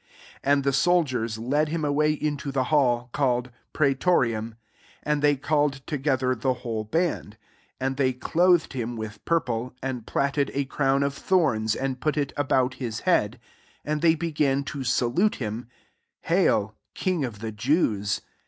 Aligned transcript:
16 0.37 0.39
And 0.51 0.63
the 0.63 0.73
soldiers 0.73 1.37
led 1.37 1.69
him 1.69 1.85
away 1.85 2.11
into 2.13 2.51
the 2.51 2.63
hall/ 2.73 3.11
called 3.13 3.51
Pra^* 3.71 3.93
toriumn 3.93 4.55
and 5.03 5.21
they 5.21 5.35
called 5.35 5.85
toge* 5.85 6.17
ther 6.19 6.33
the 6.33 6.55
whole 6.65 6.83
band; 6.83 7.37
17 7.37 7.37
and 7.81 7.97
they 7.97 8.11
clothed 8.11 8.73
him 8.73 8.95
with 8.97 9.23
purple^ 9.25 9.73
and 9.83 10.07
platted 10.07 10.49
a 10.55 10.65
crown 10.65 11.03
of 11.03 11.13
thornst 11.13 11.75
and 11.79 12.01
put 12.01 12.17
it 12.17 12.33
about 12.35 12.73
his 12.81 13.01
h^ad: 13.01 13.33
18 13.35 13.39
and 13.85 14.01
they 14.01 14.15
began 14.15 14.63
to^alute 14.63 15.37
hiiU| 15.37 15.67
«H^l, 16.27 16.71
kipg 16.95 17.23
of 17.23 17.37
the 17.37 17.51
Jews. 17.51 18.21